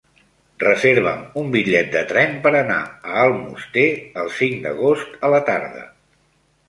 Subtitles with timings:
[0.61, 2.79] Reserva'm un bitllet de tren per anar
[3.11, 3.87] a Almoster
[4.23, 5.85] el cinc d'agost a la tarda.